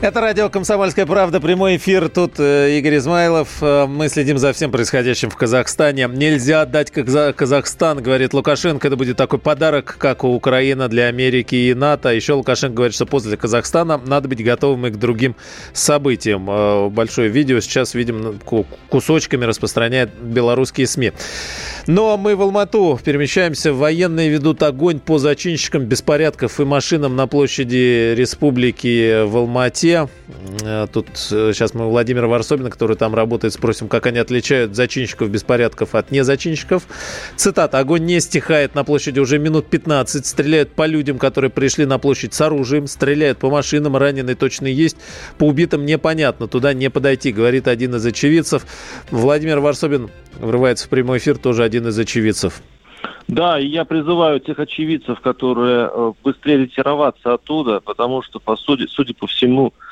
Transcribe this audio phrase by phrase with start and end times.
[0.00, 2.08] Это радио «Комсомольская правда», прямой эфир.
[2.08, 3.48] Тут э, Игорь Измайлов.
[3.60, 6.08] Э, мы следим за всем происходящим в Казахстане.
[6.08, 8.86] Нельзя отдать Каза- Казахстан, говорит Лукашенко.
[8.86, 12.10] Это будет такой подарок, как у Украины для Америки и НАТО.
[12.10, 15.34] Еще Лукашенко говорит, что после Казахстана надо быть готовым и к другим
[15.72, 16.48] событиям.
[16.48, 18.38] Э, большое видео сейчас, видим,
[18.88, 21.12] кусочками распространяет белорусские СМИ.
[21.88, 23.72] Но мы в Алмату перемещаемся.
[23.72, 29.87] Военные ведут огонь по зачинщикам беспорядков и машинам на площади Республики в Алмате.
[29.92, 35.94] Э, тут сейчас мы Владимира Варсобина, который там работает, спросим, как они отличают зачинщиков беспорядков
[35.94, 36.84] от незачинщиков.
[37.36, 37.78] Цитата.
[37.78, 40.26] «Огонь не стихает на площади уже минут 15.
[40.26, 42.86] Стреляют по людям, которые пришли на площадь с оружием.
[42.86, 43.96] Стреляют по машинам.
[43.96, 44.96] Раненые точно есть.
[45.38, 46.48] По убитым непонятно.
[46.48, 48.66] Туда не подойти», говорит один из очевидцев.
[49.10, 52.62] Владимир Варсобин врывается в прямой эфир, тоже один из очевидцев.
[53.28, 58.86] Да, и я призываю тех очевидцев, которые э, быстрее ретироваться оттуда, потому что, по сути,
[58.88, 59.87] судя по всему, э,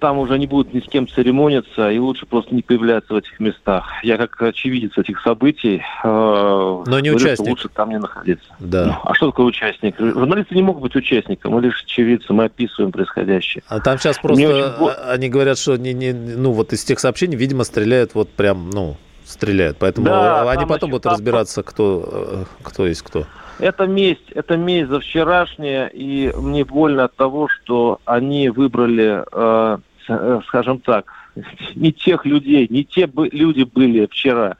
[0.00, 3.38] там уже не будут ни с кем церемониться, и лучше просто не появляться в этих
[3.40, 3.86] местах.
[4.02, 7.48] Я как очевидец этих событий, э, но не говорю, участник.
[7.48, 8.46] лучше там не находиться.
[8.58, 8.86] Да.
[8.86, 9.96] Ну, а что такое участник?
[9.98, 13.62] Журналисты не могут быть участником, мы лишь очевидцы, мы описываем происходящее.
[13.68, 14.94] А там сейчас просто очень...
[15.08, 18.96] они говорят, что не, не, ну вот из тех сообщений, видимо, стреляют вот прям, ну
[19.24, 19.78] стреляют.
[19.78, 23.26] Поэтому да, они потом будут разбираться, кто, э, кто есть кто.
[23.58, 29.78] Это месть, это месть за вчерашнее, и мне больно от того, что они выбрали, э,
[30.08, 31.06] э скажем так,
[31.74, 34.56] не тех людей, не те люди были вчера,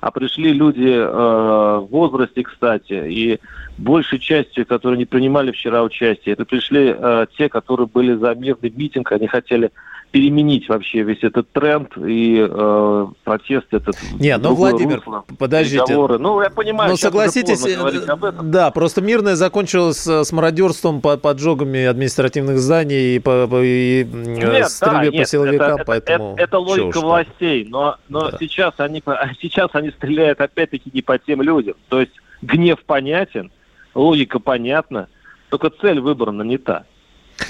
[0.00, 3.40] а пришли люди э, в возрасте, кстати, и
[3.78, 8.70] большей частью, которые не принимали вчера участие, это пришли э, те, которые были за мирный
[8.70, 9.70] митинг, они хотели
[10.10, 13.96] переменить вообще весь этот тренд и э, протест этот.
[14.18, 15.84] Не, ну, Владимир, русло, подождите.
[15.84, 16.18] Переговоры.
[16.18, 23.16] Ну, я понимаю, ну, согласитесь, э, да, просто мирное закончилось с мародерством, поджогами административных зданий
[23.16, 26.32] и, по, и нет, стрельбе да, по силовикам, это, поэтому...
[26.34, 28.38] Это, это логика властей, но, но да.
[28.38, 29.02] сейчас, они,
[29.40, 31.74] сейчас они стреляют опять-таки не по тем людям.
[31.88, 33.50] То есть гнев понятен,
[33.94, 35.08] логика понятна,
[35.50, 36.84] только цель выбрана не та.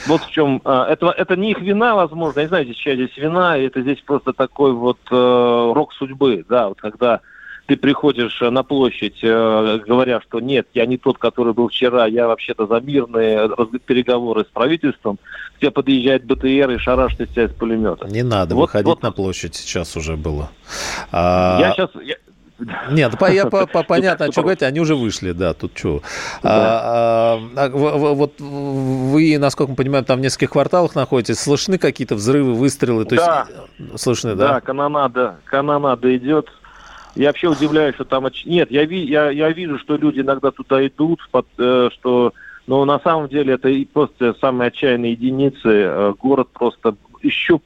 [0.06, 2.40] Вот в чем а, это, это не их вина, возможно.
[2.40, 6.44] Я не знаю, здесь чья здесь вина, это здесь просто такой вот э, рок судьбы,
[6.48, 7.20] да, вот когда
[7.66, 12.28] ты приходишь на площадь, э, говоря, что нет, я не тот, который был вчера, я
[12.28, 13.48] вообще-то за мирные
[13.84, 15.18] переговоры с правительством,
[15.56, 18.06] к тебе подъезжает БТР и шарашит тебя из пулемета.
[18.06, 19.02] Не надо вот, выходить вот.
[19.02, 20.50] на площадь, сейчас уже было.
[21.10, 21.58] А...
[21.60, 22.16] Я сейчас, я,
[22.90, 26.02] нет, я по, по, понятно, что говорите, они уже вышли, да, тут что.
[26.42, 32.14] А, а, а, вот вы, насколько мы понимаем, там в нескольких кварталах находитесь, слышны какие-то
[32.14, 33.04] взрывы, выстрелы?
[33.04, 33.46] То да.
[33.78, 34.54] есть, слышны, да?
[34.54, 36.48] Да, канонада, канонада идет.
[37.14, 38.26] Я вообще удивляюсь, что там...
[38.44, 39.04] Нет, я, ви...
[39.04, 42.32] я, я вижу, что люди иногда туда идут, под, э, что...
[42.66, 45.60] Но на самом деле это просто самые отчаянные единицы.
[45.64, 47.60] Э, город просто еще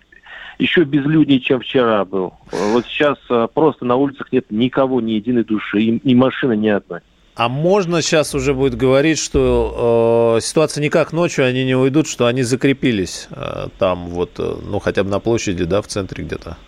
[0.60, 2.34] еще безлюднее, чем вчера был.
[2.52, 6.68] Вот сейчас э, просто на улицах нет никого, ни единой души, и, и машины ни
[6.68, 7.00] одной.
[7.34, 12.06] А можно сейчас уже будет говорить, что э, ситуация не как ночью, они не уйдут,
[12.06, 16.24] что они закрепились э, там вот, э, ну хотя бы на площади, да, в центре
[16.24, 16.58] где-то,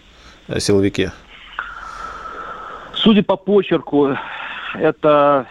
[0.48, 1.10] э, силовики?
[2.94, 4.16] Судя по почерку,
[4.75, 5.47] это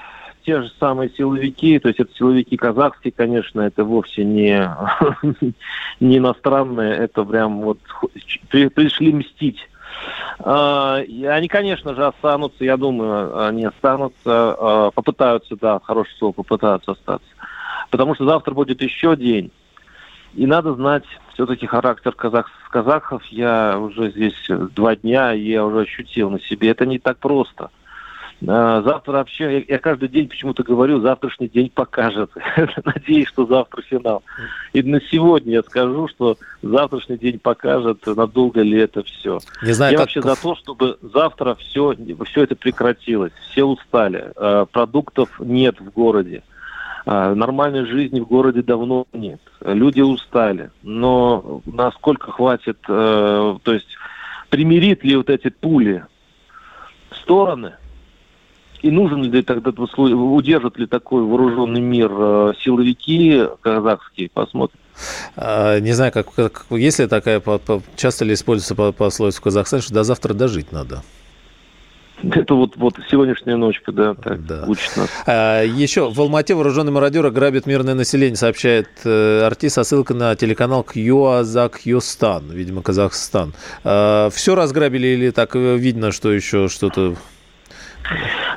[0.46, 4.70] те же самые силовики, то есть это силовики казахские, конечно, это вовсе не,
[6.00, 7.80] не иностранные, это прям вот
[8.50, 9.68] пришли мстить.
[10.40, 16.92] А, они, конечно же, останутся, я думаю, они останутся, а, попытаются, да, хорошее слово, попытаются
[16.94, 17.28] остаться.
[17.90, 19.52] Потому что завтра будет еще день.
[20.34, 21.04] И надо знать
[21.34, 23.24] все-таки характер казах, казахов.
[23.26, 26.70] Я уже здесь два дня, и я уже ощутил на себе.
[26.70, 27.70] Это не так просто.
[28.48, 32.32] А, завтра вообще, я, каждый день почему-то говорю, завтрашний день покажет.
[32.86, 34.24] Надеюсь, что завтра финал.
[34.74, 39.40] И на сегодня я скажу, что завтрашний день покажет, надолго ли это все.
[39.62, 40.08] Не знаю, я как...
[40.08, 41.96] вообще за то, чтобы завтра все,
[42.26, 43.34] все это прекратилось.
[43.52, 44.32] Все устали.
[44.36, 46.42] А, продуктов нет в городе.
[47.06, 49.42] А, нормальной жизни в городе давно нет.
[49.64, 50.72] Люди устали.
[50.82, 53.98] Но насколько хватит, э, то есть
[54.50, 56.06] примирит ли вот эти пули
[57.12, 57.74] стороны,
[58.82, 64.80] и нужен ли тогда, удержат ли такой вооруженный мир э, силовики казахские, посмотрим.
[65.36, 67.42] А, не знаю, как, как есть ли такая,
[67.96, 71.04] часто ли используется пословица в Казахстане, что до завтра дожить надо?
[72.24, 74.66] Это вот, вот сегодняшняя ночка, да, так да.
[74.68, 75.10] учит нас.
[75.26, 80.36] А, еще в Алмате вооруженные мародеры грабят мирное население, сообщает э, артист со ссылкой на
[80.36, 83.54] телеканал Кьюазак-Юстан, видимо, Казахстан.
[83.84, 87.16] А, все разграбили или так видно, что еще что-то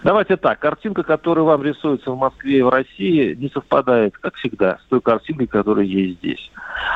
[0.03, 4.79] Давайте так, картинка, которая вам рисуется в Москве и в России, не совпадает, как всегда,
[4.85, 6.51] с той картинкой, которая есть здесь.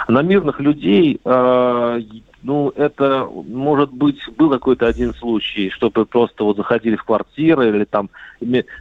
[0.09, 2.01] На мирных людей э,
[2.43, 7.85] ну, это, может быть, был какой-то один случай, чтобы просто вот заходили в квартиры или
[7.85, 8.11] там,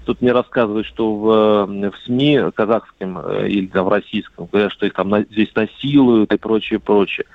[0.06, 4.86] тут мне рассказывают, что в, в СМИ казахским э, или там, в российском, говорят, что
[4.86, 7.26] их там на, здесь насилуют и прочее, прочее.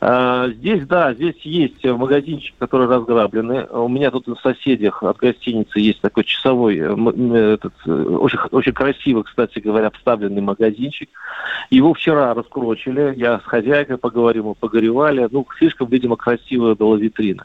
[0.00, 3.66] А, здесь, да, здесь есть магазинчик, который разграблены.
[3.66, 8.72] У меня тут в соседях от гостиницы есть такой часовой, э, этот, э, очень, очень
[8.72, 11.10] красивый, кстати говоря, обставленный магазинчик.
[11.70, 15.28] Его вчера раскрочили, я с хозяйкой поговорил, мы погоревали.
[15.30, 17.44] Ну, слишком, видимо, красивая была витрина.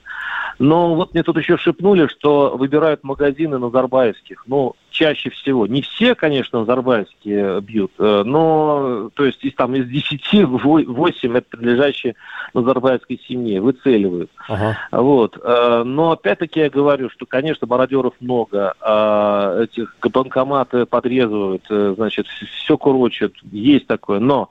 [0.58, 4.44] Но вот мне тут еще шепнули, что выбирают магазины назарбаевских.
[4.48, 5.68] Ну, чаще всего.
[5.68, 11.46] Не все, конечно, назарбаевские бьют, э, но, то есть, из, там, из 10, 8 это
[11.50, 12.16] принадлежащие
[12.54, 14.32] назарбаевской семье, выцеливают.
[14.48, 14.78] Ага.
[14.92, 15.38] Вот.
[15.44, 22.28] Э, но, опять-таки, я говорю, что, конечно, мародеров много, а этих банкоматы подрезывают, э, значит,
[22.28, 24.50] все курочат, есть такое, но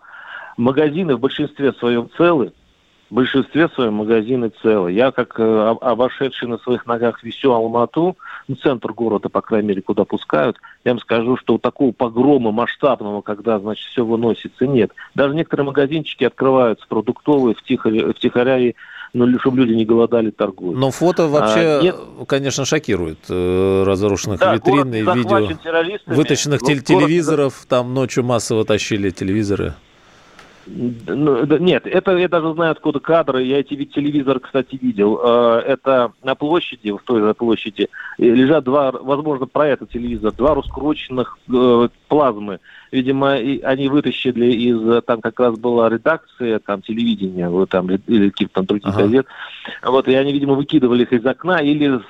[0.58, 2.52] магазины в большинстве своем целы,
[3.10, 4.92] в большинстве своем магазины целы.
[4.92, 8.16] Я, как э, обошедший на своих ногах всю Алмату,
[8.48, 13.20] ну, центр города, по крайней мере, куда пускают, я вам скажу, что такого погрома масштабного,
[13.20, 14.92] когда, значит, все выносится, нет.
[15.14, 18.74] Даже некоторые магазинчики открываются продуктовые, втихаря, втихаря и
[19.14, 20.76] ну, чтобы люди не голодали, торгуют.
[20.76, 21.96] Но фото вообще, а, нет...
[22.26, 23.18] конечно, шокирует.
[23.28, 25.48] Э, разрушенных да, витрин и видео.
[26.06, 27.68] Вытащенных ну, телевизоров, город...
[27.68, 29.74] там ночью массово тащили телевизоры.
[30.66, 33.43] Ну, нет, это я даже знаю, откуда кадры.
[33.43, 35.20] Я эти телевизор, кстати, видел.
[35.22, 37.88] Э, это на площади, в той же площади,
[38.19, 42.61] лежат два, возможно, про этот телевизор, два раскрученных э, плазмы
[42.94, 48.55] видимо, они вытащили из, там как раз была редакция, там телевидения, вот там, или каких-то
[48.55, 49.02] там других ага.
[49.02, 49.26] газет,
[49.82, 52.00] вот, и они, видимо, выкидывали их из окна или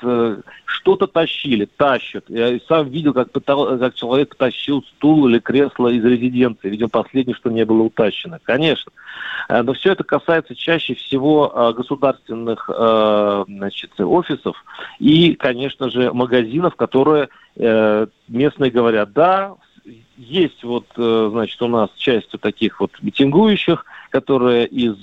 [0.64, 2.24] что-то тащили, тащат.
[2.28, 7.34] Я сам видел, как, пытал, как человек тащил стул или кресло из резиденции, видимо, последнее,
[7.34, 8.38] что не было утащено.
[8.42, 8.92] Конечно.
[9.48, 14.62] Э, но все это касается чаще всего э, государственных э, значит, офисов
[14.98, 19.54] и, конечно же, магазинов, которые местные говорят, да,
[20.16, 24.96] есть вот, э, значит, у нас часть таких вот митингующих, которые из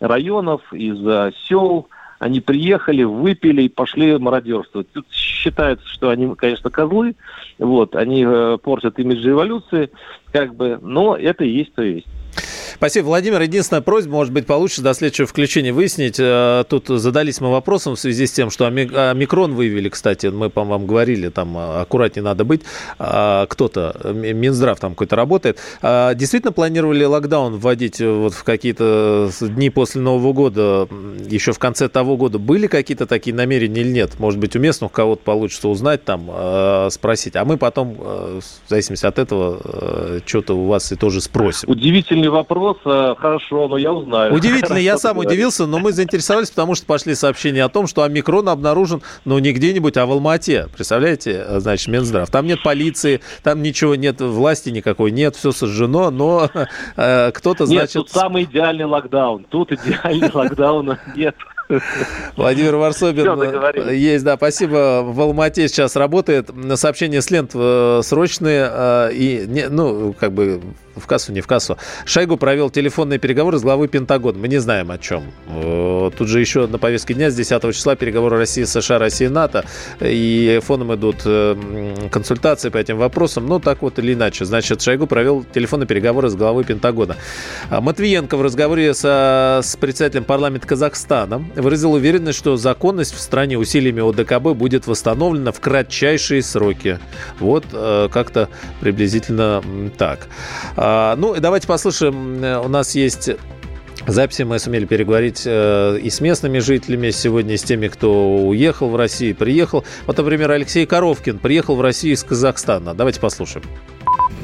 [0.00, 0.98] районов, из
[1.46, 1.88] сел,
[2.18, 4.90] они приехали, выпили и пошли мародерствовать.
[4.92, 7.14] Тут считается, что они, конечно, козлы,
[7.58, 9.90] вот, они э, портят имидж революции,
[10.32, 12.06] как бы, но это и есть то есть.
[12.76, 13.40] Спасибо, Владимир.
[13.40, 16.16] Единственная просьба, может быть, получится до следующего включения выяснить.
[16.18, 20.62] Э, тут задались мы вопросом в связи с тем, что омикрон выявили, кстати, мы, по
[20.62, 22.60] вам говорили, там э, аккуратнее надо быть.
[22.98, 25.58] А, кто-то, Минздрав там какой-то работает.
[25.80, 30.86] А, действительно планировали локдаун вводить вот в какие-то дни после Нового года,
[31.30, 32.38] еще в конце того года?
[32.38, 34.18] Были какие-то такие намерения или нет?
[34.18, 37.36] Может быть, у местных кого-то получится узнать, там, э, спросить.
[37.36, 41.70] А мы потом, в зависимости от этого, что-то у вас и тоже спросим.
[41.70, 44.34] Удивительный вопрос вопрос, хорошо, но я узнаю.
[44.34, 48.48] Удивительно, я сам удивился, но мы заинтересовались, потому что пошли сообщения о том, что омикрон
[48.48, 50.68] обнаружен, ну, не где-нибудь, а в Алмате.
[50.74, 52.30] Представляете, значит, Минздрав.
[52.30, 56.50] Там нет полиции, там ничего нет, власти никакой нет, все сожжено, но
[56.96, 57.96] э, кто-то, значит...
[57.96, 59.44] Нет, тут самый идеальный локдаун.
[59.44, 61.36] Тут идеальный локдауна нет.
[62.36, 65.02] Владимир Варсобин э, есть, да, спасибо.
[65.02, 66.50] В Алмате сейчас работает.
[66.74, 70.60] Сообщение с лент э, срочные э, и, ну, как бы
[70.96, 71.78] в кассу, не в кассу.
[72.04, 74.38] Шойгу провел телефонные переговоры с главой Пентагона.
[74.38, 75.32] Мы не знаем о чем.
[76.16, 79.64] Тут же еще на повестке дня с 10 числа переговоры России, США, России, НАТО.
[80.00, 81.22] И фоном идут
[82.10, 83.46] консультации по этим вопросам.
[83.46, 84.44] Ну, так вот или иначе.
[84.44, 87.16] Значит, Шойгу провел телефонные переговоры с главой Пентагона.
[87.70, 93.58] А Матвиенко в разговоре со, с председателем парламента Казахстана выразил уверенность, что законность в стране
[93.58, 96.98] усилиями ОДКБ будет восстановлена в кратчайшие сроки.
[97.38, 98.48] Вот э, как-то
[98.80, 99.62] приблизительно
[99.98, 100.28] так.
[100.88, 102.44] А, ну, давайте послушаем.
[102.64, 103.30] У нас есть
[104.06, 108.88] Записи мы сумели переговорить э, и с местными жителями сегодня, и с теми, кто уехал
[108.90, 109.84] в Россию, приехал.
[110.06, 112.94] Вот, например, Алексей Коровкин приехал в Россию из Казахстана.
[112.94, 113.66] Давайте послушаем.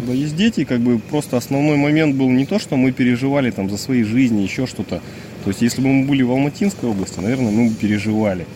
[0.05, 3.71] Да, есть дети, как бы просто основной момент был не то, что мы переживали там
[3.71, 5.01] за свои жизни, еще что-то.
[5.45, 8.47] То есть, если бы мы были в Алматинской области, наверное, мы бы переживали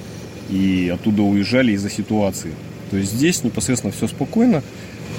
[0.50, 2.50] и оттуда уезжали из-за ситуации.
[2.90, 4.64] То есть здесь непосредственно все спокойно.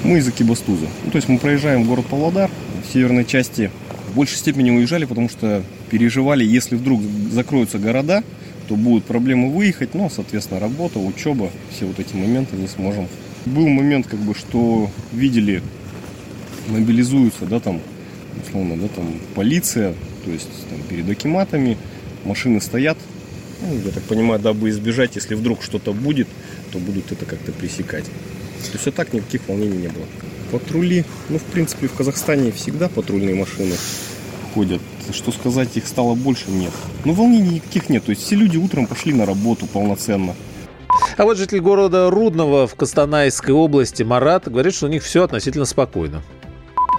[0.03, 0.87] Мы из Акибастуза.
[1.05, 2.49] Ну, то есть мы проезжаем город Павлодар,
[2.87, 3.71] в северной части
[4.11, 7.01] в большей степени уезжали, потому что переживали, если вдруг
[7.31, 8.23] закроются города,
[8.67, 13.07] то будут проблемы выехать, но, соответственно, работа, учеба, все вот эти моменты не сможем.
[13.45, 15.61] Был момент, как бы, что видели,
[16.67, 17.81] мобилизуются, да, там,
[18.45, 19.93] условно, да, там, полиция,
[20.25, 21.77] то есть там, перед акиматами,
[22.25, 22.97] машины стоят,
[23.61, 26.27] ну, я так понимаю, дабы избежать, если вдруг что-то будет,
[26.71, 28.05] то будут это как-то пресекать.
[28.65, 30.05] То есть, а так никаких волнений не было.
[30.51, 33.75] Патрули, ну, в принципе, в Казахстане всегда патрульные машины
[34.53, 34.81] ходят.
[35.11, 36.71] Что сказать, их стало больше, нет.
[37.05, 38.03] Но волнений никаких нет.
[38.05, 40.35] То есть все люди утром пошли на работу полноценно.
[41.17, 45.65] А вот житель города Рудного в Костанайской области Марат говорит, что у них все относительно
[45.65, 46.21] спокойно.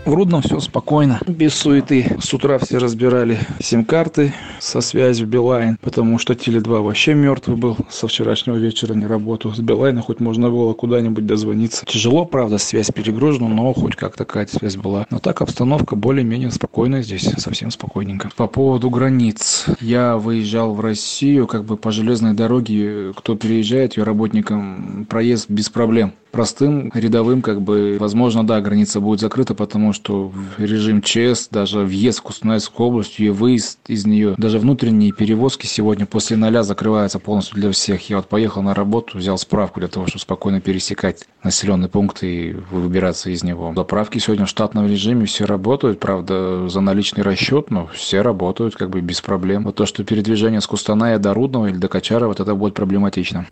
[0.04, 2.16] В Рудном все спокойно, без суеты.
[2.20, 8.08] С утра все разбирали сим-карты со связью Билайн, потому что Теле2 вообще мертвый был со
[8.08, 9.54] вчерашнего вечера, не работал.
[9.54, 11.84] С Билайна хоть можно было куда-нибудь дозвониться.
[11.84, 15.06] Тяжело, правда, связь перегружена, но хоть как-то какая-то связь была.
[15.10, 18.30] Но так обстановка более-менее спокойная здесь, совсем спокойненько.
[18.36, 19.66] По поводу границ.
[19.80, 23.12] Я выезжал в Россию как бы по железной дороге.
[23.14, 29.20] Кто переезжает, ее работникам проезд без проблем простым рядовым, как бы, возможно, да, граница будет
[29.20, 34.58] закрыта, потому что режим ЧС, даже въезд в Кустанайскую область и выезд из нее, даже
[34.58, 38.08] внутренние перевозки сегодня после ноля закрываются полностью для всех.
[38.08, 42.56] Я вот поехал на работу, взял справку для того, чтобы спокойно пересекать населенный пункт и
[42.70, 43.72] выбираться из него.
[43.74, 48.90] Заправки сегодня в штатном режиме все работают, правда, за наличный расчет, но все работают как
[48.90, 49.64] бы без проблем.
[49.64, 53.46] Вот то, что передвижение с Кустаная до Рудного или до Качара, вот это будет проблематично.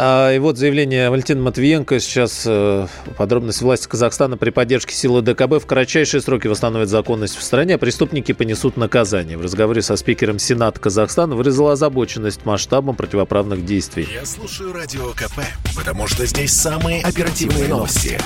[0.00, 1.98] А, и вот заявление Валентина Матвиенко.
[1.98, 2.86] Сейчас э,
[3.16, 7.78] подробности власти Казахстана при поддержке силы ДКБ в кратчайшие сроки восстановят законность в стране, а
[7.78, 9.36] преступники понесут наказание.
[9.36, 14.06] В разговоре со спикером Сената Казахстана выразила озабоченность масштабом противоправных действий.
[14.14, 15.40] Я слушаю Радио КП,
[15.74, 18.20] потому что здесь самые оперативные новости.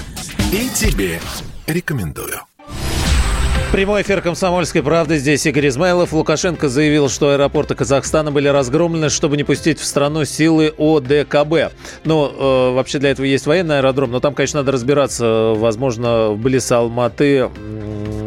[0.52, 1.20] И тебе
[1.66, 2.51] рекомендую.
[3.72, 5.16] Прямой эфир «Комсомольской правды».
[5.16, 6.12] Здесь Игорь Измайлов.
[6.12, 11.72] Лукашенко заявил, что аэропорты Казахстана были разгромлены, чтобы не пустить в страну силы ОДКБ.
[12.04, 15.54] Ну, э, вообще для этого есть военный аэродром, но там, конечно, надо разбираться.
[15.56, 17.48] Возможно, близ Алматы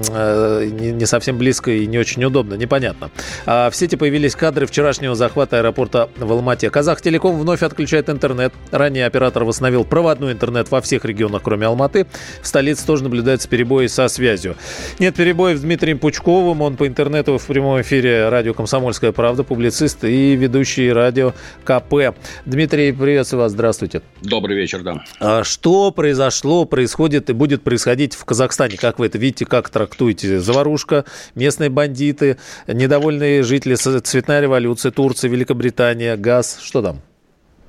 [0.09, 3.09] не совсем близко и не очень удобно, непонятно.
[3.45, 6.69] А в сети появились кадры вчерашнего захвата аэропорта в Алмате.
[6.69, 8.53] Казах Телеком вновь отключает интернет.
[8.71, 12.05] Ранее оператор восстановил проводной интернет во всех регионах, кроме Алматы.
[12.41, 14.55] В столице тоже наблюдаются перебои со связью.
[15.00, 16.62] Нет перебоев с Дмитрием Пучковым.
[16.62, 21.33] Он по интернету в прямом эфире радио «Комсомольская правда», публицист и ведущий радио
[21.63, 22.15] КП.
[22.45, 23.51] Дмитрий, приветствую вас.
[23.51, 24.01] Здравствуйте.
[24.21, 25.03] Добрый вечер, да.
[25.19, 28.77] А что произошло, происходит и будет происходить в Казахстане?
[28.77, 29.94] Как вы это видите, как трактуете?
[29.95, 30.39] Трактуете?
[30.39, 32.37] Заварушка, местные бандиты,
[32.67, 36.59] недовольные жители, цветная революция, Турция, Великобритания, газ.
[36.61, 37.01] Что там?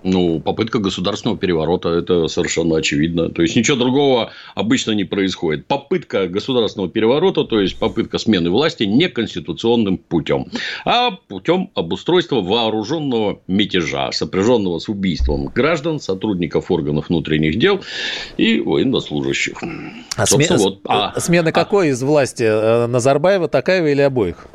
[0.08, 3.28] Ну, попытка государственного переворота, это совершенно очевидно.
[3.28, 5.66] То есть, ничего другого обычно не происходит.
[5.66, 10.46] Попытка государственного переворота, то есть, попытка смены власти не конституционным путем,
[10.84, 17.80] а путем обустройства вооруженного мятежа, сопряженного с убийством граждан, сотрудников органов внутренних дел
[18.36, 19.58] и военнослужащих.
[20.16, 20.46] А, сме...
[20.50, 21.18] вот, а...
[21.18, 21.52] смена а...
[21.52, 22.44] какой из власти?
[22.44, 24.46] Э, Назарбаева, Такаева или обоих?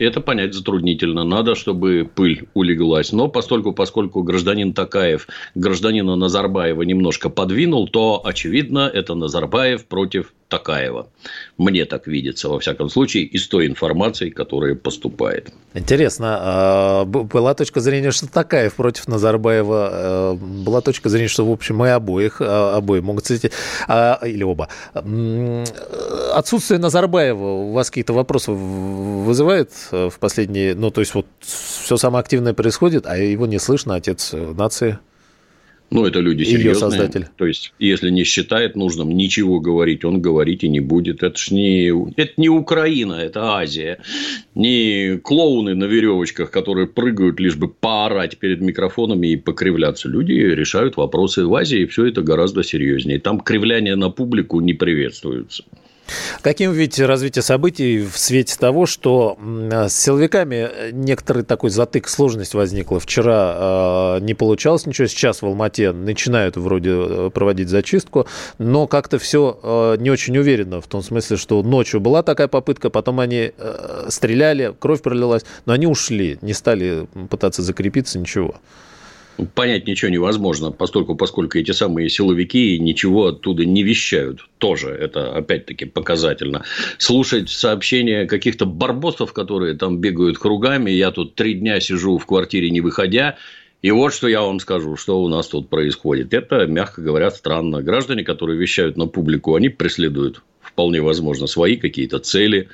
[0.00, 1.24] Это понять затруднительно.
[1.24, 3.12] Надо, чтобы пыль улеглась.
[3.12, 11.08] Но поскольку, поскольку гражданин Такаев гражданина Назарбаева немножко подвинул, то, очевидно, это Назарбаев против Такаева.
[11.56, 15.52] Мне так видится, во всяком случае, из той информации, которая поступает.
[15.72, 21.50] Интересно, а, была точка зрения, что Такаев против Назарбаева, э, была точка зрения, что, в
[21.50, 23.52] общем, мы обоих, а, обои могут кстати,
[24.26, 24.68] или оба.
[26.34, 32.20] Отсутствие Назарбаева у вас какие-то вопросы вызывает в последние, ну, то есть вот все самое
[32.20, 34.98] активное происходит, а его не слышно, отец нации?
[35.90, 36.74] Ну, это люди серьезные.
[36.74, 37.26] создатель.
[37.36, 41.24] То есть, если не считает нужным ничего говорить, он говорить и не будет.
[41.24, 43.98] Это ж не, это не Украина, это Азия.
[44.54, 50.08] Не клоуны на веревочках, которые прыгают лишь бы поорать перед микрофонами и покривляться.
[50.08, 53.18] Люди решают вопросы в Азии, и все это гораздо серьезнее.
[53.18, 55.64] Там кривляние на публику не приветствуются.
[56.42, 63.00] Каким видите развитие событий в свете того, что с силовиками некоторый такой затык, сложность возникла?
[63.00, 68.26] Вчера э, не получалось ничего, сейчас в Алмате начинают вроде э, проводить зачистку,
[68.58, 72.90] но как-то все э, не очень уверенно, в том смысле, что ночью была такая попытка,
[72.90, 78.54] потом они э, стреляли, кровь пролилась, но они ушли, не стали пытаться закрепиться, ничего
[79.46, 84.48] понять ничего невозможно, поскольку, поскольку эти самые силовики ничего оттуда не вещают.
[84.58, 86.64] Тоже это, опять-таки, показательно.
[86.98, 92.70] Слушать сообщения каких-то барбосов, которые там бегают кругами, я тут три дня сижу в квартире
[92.70, 93.36] не выходя,
[93.82, 96.34] и вот что я вам скажу, что у нас тут происходит.
[96.34, 97.82] Это, мягко говоря, странно.
[97.82, 102.68] Граждане, которые вещают на публику, они преследуют, вполне возможно, свои какие-то цели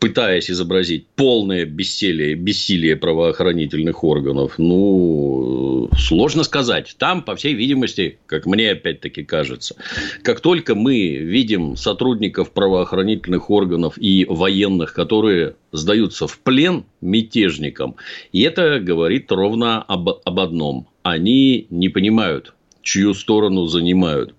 [0.00, 6.96] пытаясь изобразить полное бессилие, бессилие правоохранительных органов, ну, сложно сказать.
[6.98, 9.76] Там, по всей видимости, как мне опять-таки кажется,
[10.22, 17.96] как только мы видим сотрудников правоохранительных органов и военных, которые сдаются в плен мятежникам,
[18.32, 20.88] и это говорит ровно об, об одном.
[21.02, 24.34] Они не понимают, чью сторону занимают.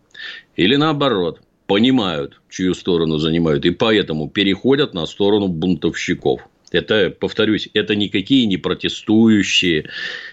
[0.56, 1.40] Или наоборот–
[1.72, 6.42] понимают, чью сторону занимают, и поэтому переходят на сторону бунтовщиков.
[6.70, 9.86] Это, повторюсь, это никакие не протестующие,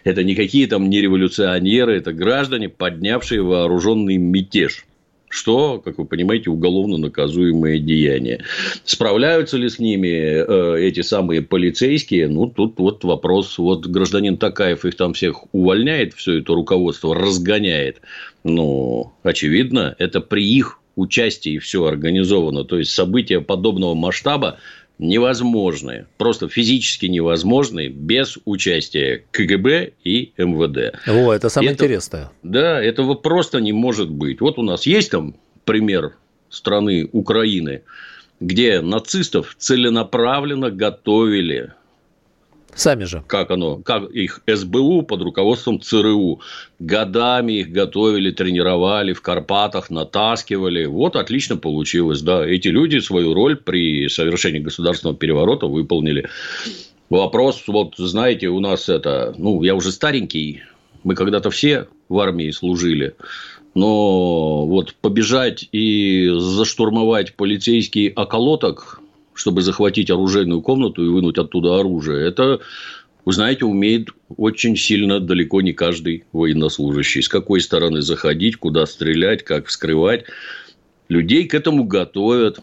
[0.03, 4.85] это никакие там не революционеры, это граждане, поднявшие вооруженный мятеж.
[5.31, 8.43] Что, как вы понимаете, уголовно наказуемое деяние.
[8.85, 12.29] Справляются ли с ними э, эти самые полицейские?
[12.29, 13.59] Ну, тут вот вопрос.
[13.59, 18.01] Вот гражданин Такаев их там всех увольняет, все это руководство разгоняет.
[18.43, 22.65] Ну, очевидно, это при их участии все организовано.
[22.65, 24.59] То есть события подобного масштаба
[24.99, 30.99] невозможны, просто физически невозможны без участия КГБ и МВД.
[31.07, 32.31] О, это самое это, интересное.
[32.43, 34.41] Да, этого просто не может быть.
[34.41, 36.17] Вот у нас есть там пример
[36.49, 37.83] страны Украины,
[38.41, 41.75] где нацистов целенаправленно готовили
[42.75, 43.25] Сами же.
[43.27, 43.77] Как оно?
[43.77, 46.41] Как их СБУ под руководством ЦРУ.
[46.79, 50.87] Годами их готовили, тренировали, в Карпатах натаскивали.
[50.87, 52.23] Вот отлично получилось.
[52.23, 56.29] Да, эти люди свою роль при совершении государственного переворота выполнили.
[57.11, 60.63] Вопрос, вот знаете, у нас это, ну, я уже старенький,
[61.05, 63.15] мы когда-то все в армии служили,
[63.75, 69.01] но вот побежать и заштурмовать полицейский околоток
[69.39, 72.61] чтобы захватить оружейную комнату и вынуть оттуда оружие, это,
[73.25, 77.23] вы знаете, умеет очень сильно далеко не каждый военнослужащий.
[77.23, 80.25] С какой стороны заходить, куда стрелять, как вскрывать.
[81.09, 82.59] Людей к этому готовят.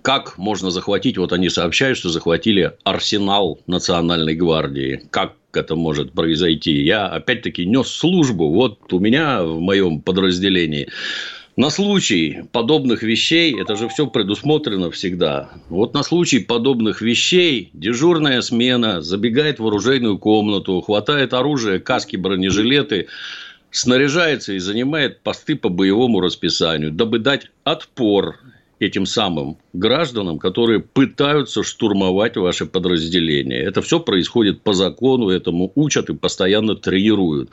[0.00, 1.18] Как можно захватить?
[1.18, 5.02] Вот они сообщают, что захватили арсенал Национальной гвардии.
[5.10, 6.82] Как это может произойти?
[6.82, 8.50] Я, опять-таки, нес службу.
[8.50, 10.88] Вот у меня в моем подразделении
[11.60, 15.50] на случай подобных вещей, это же все предусмотрено всегда.
[15.68, 23.08] Вот на случай подобных вещей дежурная смена забегает в оружейную комнату, хватает оружие, каски, бронежилеты,
[23.70, 28.38] снаряжается и занимает посты по боевому расписанию, дабы дать отпор
[28.78, 33.60] этим самым гражданам, которые пытаются штурмовать ваше подразделение.
[33.62, 37.50] Это все происходит по закону, этому учат и постоянно тренируют.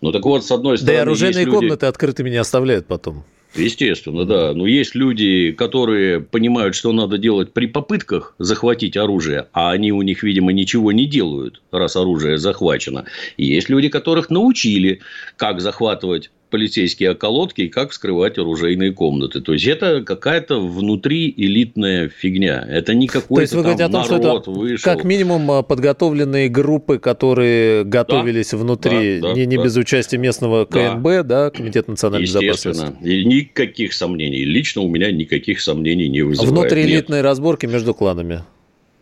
[0.00, 0.96] Ну так вот, с одной стороны...
[0.96, 1.56] Да и оружейные люди...
[1.56, 3.24] комнаты открытыми не оставляют потом.
[3.54, 4.52] Естественно, да.
[4.52, 10.02] Но есть люди, которые понимают, что надо делать при попытках захватить оружие, а они у
[10.02, 13.06] них, видимо, ничего не делают, раз оружие захвачено.
[13.36, 15.00] Есть люди, которых научили,
[15.36, 19.40] как захватывать полицейские околотки и как вскрывать оружейные комнаты.
[19.40, 22.64] То есть это какая-то внутри элитная фигня.
[22.68, 24.92] Это не какой-то То есть вы говорите о том, что это вышел.
[24.92, 29.64] как минимум а, подготовленные группы, которые готовились да, внутри, да, да, не, не да.
[29.64, 32.92] без участия местного КНБ, да, да Комитет национальной безопасности.
[33.02, 34.44] И никаких сомнений.
[34.44, 36.52] Лично у меня никаких сомнений не вызывает.
[36.52, 38.42] Внутриэлитные разборки между кланами.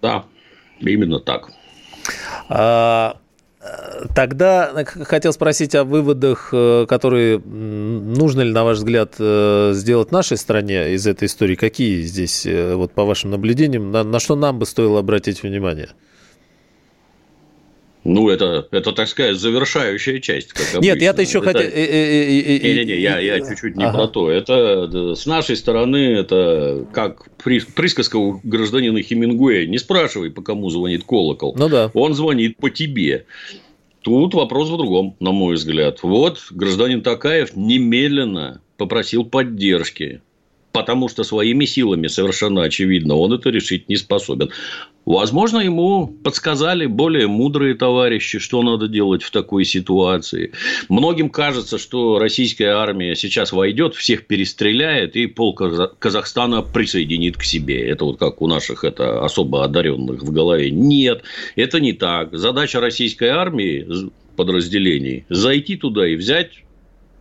[0.02, 0.24] Да,
[0.80, 1.50] именно так.
[2.48, 3.18] А,
[4.14, 10.36] Тогда хотел спросить о выводах, э, которые нужно ли, на ваш взгляд, э, сделать нашей
[10.36, 11.54] стране из этой истории.
[11.54, 15.90] Какие здесь, э, вот по вашим наблюдениям, на, на что нам бы стоило обратить внимание?
[18.06, 20.52] Ну, это, это, так сказать, завершающая часть.
[20.52, 20.92] Как обычно.
[20.92, 21.62] Нет, я-то еще хотел...
[21.62, 23.98] Не-не-не, я, я чуть-чуть не ага.
[23.98, 24.30] про то.
[24.30, 29.66] Это с нашей стороны, это как присказка у гражданина Хемингуэя.
[29.66, 31.56] Не спрашивай, по кому звонит колокол.
[31.58, 31.90] Ну да.
[31.94, 33.26] Он звонит по тебе.
[34.02, 35.98] Тут вопрос в другом, на мой взгляд.
[36.02, 40.20] Вот гражданин Такаев немедленно попросил поддержки
[40.76, 44.50] потому что своими силами, совершенно очевидно, он это решить не способен.
[45.06, 50.52] Возможно, ему подсказали более мудрые товарищи, что надо делать в такой ситуации.
[50.90, 57.88] Многим кажется, что российская армия сейчас войдет, всех перестреляет и пол Казахстана присоединит к себе.
[57.88, 60.70] Это вот как у наших это особо одаренных в голове.
[60.70, 61.22] Нет,
[61.54, 62.36] это не так.
[62.36, 63.86] Задача российской армии
[64.36, 66.50] подразделений зайти туда и взять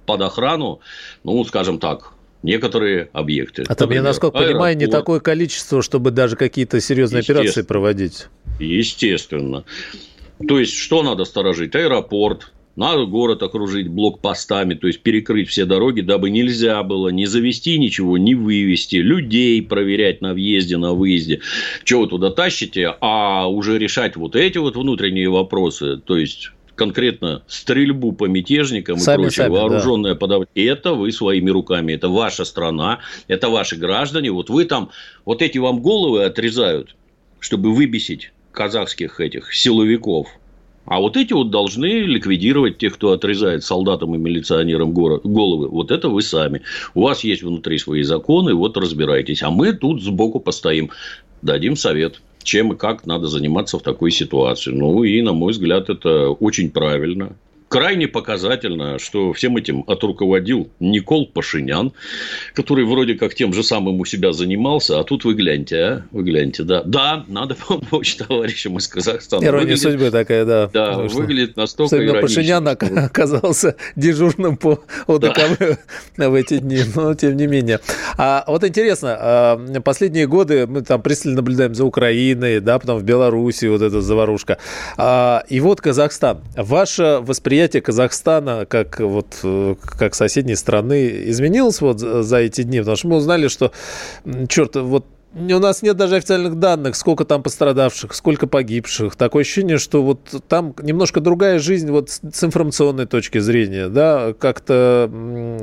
[0.06, 0.82] под охрану,
[1.24, 2.15] ну, скажем так,
[2.46, 3.64] некоторые объекты.
[3.68, 4.54] А там, я насколько аэропорт.
[4.54, 8.28] понимаю, не такое количество, чтобы даже какие-то серьезные операции проводить.
[8.60, 9.66] Естественно.
[10.48, 11.76] То есть, что надо сторожить?
[11.76, 17.78] Аэропорт, надо город окружить блокпостами, то есть перекрыть все дороги, дабы нельзя было не завести
[17.80, 21.42] ничего, не вывести, людей проверять на въезде, на выезде.
[21.84, 27.44] Чего вы туда тащите, а уже решать вот эти вот внутренние вопросы, то есть конкретно
[27.48, 30.20] стрельбу по мятежникам сами, и прочее, сами, вооруженное да.
[30.20, 34.92] подавление, это вы своими руками, это ваша страна, это ваши граждане, вот вы там,
[35.24, 36.96] вот эти вам головы отрезают,
[37.40, 40.28] чтобы выбесить казахских этих силовиков.
[40.86, 45.68] А вот эти вот должны ликвидировать тех, кто отрезает солдатам и милиционерам головы.
[45.68, 46.62] Вот это вы сами.
[46.94, 49.42] У вас есть внутри свои законы, вот разбирайтесь.
[49.42, 50.92] А мы тут сбоку постоим,
[51.42, 54.72] дадим совет чем и как надо заниматься в такой ситуации.
[54.72, 57.36] Ну, и, на мой взгляд, это очень правильно
[57.76, 61.92] крайне показательно, что всем этим отруководил Никол Пашинян,
[62.54, 66.06] который вроде как тем же самым у себя занимался, а тут вы гляньте, а?
[66.12, 66.84] Вы гляньте, да.
[66.84, 69.44] Да, надо помочь товарищам из Казахстана.
[69.44, 70.70] Ирония выглядит, судьбы такая, да.
[70.72, 71.20] Да, конечно.
[71.20, 75.78] выглядит настолько Особенно Пашинян оказался дежурным по ОДКБ
[76.16, 76.30] да.
[76.30, 77.82] в эти дни, но тем не менее.
[78.18, 83.04] А вот интересно, а, последние годы мы там пристально наблюдаем за Украиной, да, потом в
[83.04, 84.60] Беларуси вот эта заварушка.
[84.96, 86.40] А, и вот Казахстан.
[86.56, 92.80] Ваше восприятие восприятие Казахстана как, вот, э, как соседней страны изменилось вот за эти дни?
[92.80, 93.72] Потому что мы узнали, что,
[94.48, 99.16] черт, вот у нас нет даже официальных данных, сколько там пострадавших, сколько погибших.
[99.16, 105.10] Такое ощущение, что вот там немножко другая жизнь вот с информационной точки зрения, да, как-то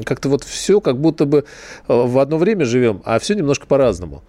[0.04, 1.42] как вот все, как будто бы э,
[1.88, 4.22] в одно время живем, а все немножко по-разному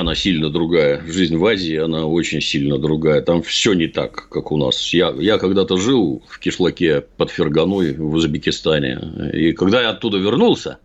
[0.00, 1.02] она сильно другая.
[1.06, 3.20] Жизнь в Азии, она очень сильно другая.
[3.20, 4.94] Там все не так, как у нас.
[4.94, 8.98] Я, я когда-то жил в кишлаке под Ферганой в Узбекистане.
[9.34, 10.78] И когда я оттуда вернулся,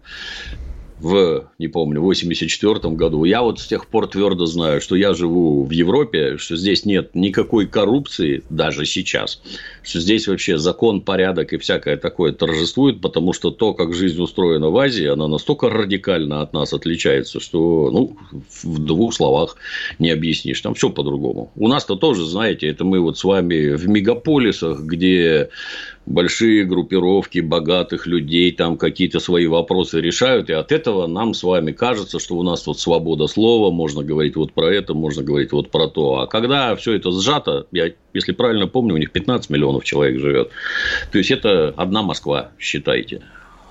[1.05, 3.25] в, не помню, 84 году.
[3.25, 7.13] Я вот с тех пор твердо знаю, что я живу в Европе, что здесь нет
[7.13, 9.39] никакой коррупции даже сейчас,
[9.83, 14.71] что здесь вообще закон, порядок и всякое такое торжествует, потому что то, как жизнь устроена
[14.71, 18.17] в Азии, она настолько радикально от нас отличается, что ну,
[18.63, 19.57] в двух словах
[19.99, 20.59] не объяснишь.
[20.61, 21.51] Там все по-другому.
[21.55, 25.49] У нас-то тоже, знаете, это мы вот с вами в мегаполисах, где
[26.05, 31.71] большие группировки богатых людей там какие-то свои вопросы решают, и от этого нам с вами
[31.71, 35.71] кажется, что у нас тут свобода слова, можно говорить вот про это, можно говорить вот
[35.71, 36.19] про то.
[36.19, 40.51] А когда все это сжато, я, если правильно помню, у них 15 миллионов человек живет.
[41.11, 43.21] То есть, это одна Москва, считайте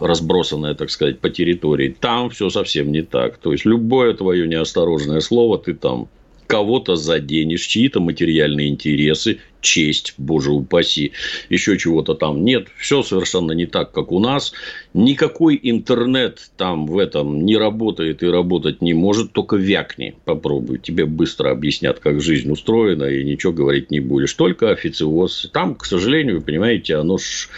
[0.00, 1.96] разбросанная, так сказать, по территории.
[1.98, 3.38] Там все совсем не так.
[3.38, 6.08] То есть, любое твое неосторожное слово ты там
[6.46, 11.12] кого-то заденешь, чьи-то материальные интересы, честь, боже упаси,
[11.48, 12.44] еще чего-то там.
[12.44, 14.52] Нет, все совершенно не так, как у нас.
[14.92, 20.78] Никакой интернет там в этом не работает и работать не может, только вякни, попробуй.
[20.78, 24.34] Тебе быстро объяснят, как жизнь устроена, и ничего говорить не будешь.
[24.34, 25.50] Только официоз.
[25.52, 27.48] Там, к сожалению, понимаете, оно ж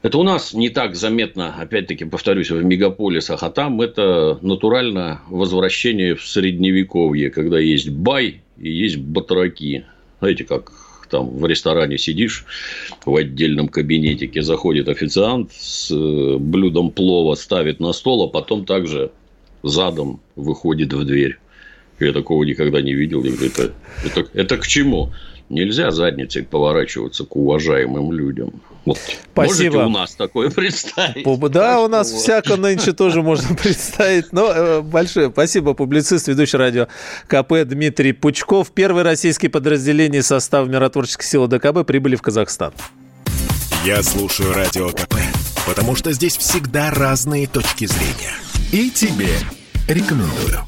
[0.00, 6.14] это у нас не так заметно, опять-таки, повторюсь, в мегаполисах, а там это натурально возвращение
[6.14, 9.86] в средневековье, когда есть бай и есть батраки.
[10.20, 10.72] Знаете, как
[11.08, 12.44] там в ресторане сидишь
[13.04, 19.10] в отдельном кабинетике, заходит официант с э, блюдом плова, ставит на стол, а потом также
[19.62, 21.38] задом выходит в дверь.
[21.98, 23.24] Я такого никогда не видел.
[23.24, 23.72] Я говорю, это,
[24.04, 25.12] это, это к чему?
[25.48, 28.60] Нельзя задницей поворачиваться к уважаемым людям.
[28.88, 28.98] Вот.
[29.32, 29.74] Спасибо.
[29.74, 31.52] Можете у нас такое представить?
[31.52, 34.32] Да, у нас всяко нынче тоже можно представить.
[34.32, 35.74] Но э, большое спасибо.
[35.74, 36.88] Публицист, ведущий радио
[37.26, 38.70] КП Дмитрий Пучков.
[38.72, 42.72] Первое российское подразделение состава миротворческой силы ДКБ прибыли в Казахстан.
[43.84, 45.16] Я слушаю радио КП,
[45.66, 48.32] потому что здесь всегда разные точки зрения.
[48.72, 49.34] И тебе
[49.86, 50.64] рекомендую.